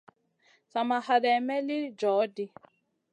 [0.71, 2.45] Sa ma haɗeyn may li joh ɗi.